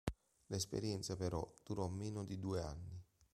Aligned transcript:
L'esperienza 0.47 1.15
però 1.15 1.47
durò 1.63 1.87
meno 1.87 2.25
di 2.25 2.39
due 2.39 2.61
anni. 2.63 3.03